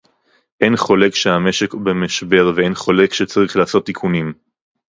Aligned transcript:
אין 0.61 0.75
חולק 0.77 1.15
שהמשק 1.15 1.73
במשבר 1.73 2.51
ואין 2.55 2.73
חולק 2.75 3.13
שצריך 3.13 3.55
לעשות 3.55 3.85
תיקונים 3.85 4.33